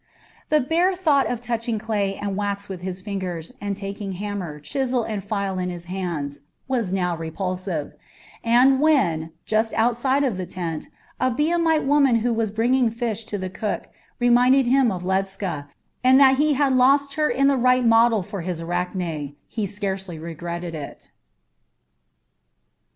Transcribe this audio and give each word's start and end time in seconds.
The 0.49 0.59
bare 0.59 0.95
thought 0.95 1.27
of 1.27 1.41
touching 1.41 1.77
clay 1.77 2.15
and 2.15 2.35
wax 2.35 2.67
with 2.67 2.81
his 2.81 3.03
fingers, 3.03 3.53
or 3.61 3.73
taking 3.75 4.13
hammer, 4.13 4.59
chisel, 4.59 5.03
and 5.03 5.23
file 5.23 5.59
in 5.59 5.69
his 5.69 5.85
hands, 5.85 6.39
was 6.67 6.91
now 6.91 7.15
repulsive; 7.15 7.93
and 8.43 8.79
when, 8.81 9.31
just 9.45 9.75
outside 9.75 10.23
of 10.23 10.37
the 10.37 10.47
tent, 10.47 10.87
a 11.19 11.29
Biamite 11.29 11.83
woman 11.85 12.21
who 12.25 12.33
was 12.33 12.49
bringing 12.49 12.89
fish 12.89 13.25
to 13.25 13.37
the 13.37 13.47
cook 13.51 13.89
reminded 14.17 14.65
him 14.65 14.91
of 14.91 15.03
Ledscha, 15.05 15.67
and 16.03 16.19
that 16.19 16.37
he 16.37 16.55
had 16.55 16.73
lost 16.73 17.15
in 17.15 17.23
her 17.37 17.45
the 17.45 17.57
right 17.57 17.85
model 17.85 18.23
for 18.23 18.41
his 18.41 18.59
Arachne, 18.59 19.35
he 19.45 19.67
scarcely 19.67 20.17
regretted 20.17 20.73
it. 20.73 21.11